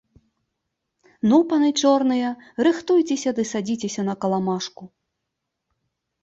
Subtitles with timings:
[1.31, 2.31] Ну, паны чорныя,
[2.69, 4.83] рыхтуйцеся ды садзіцеся на каламажку.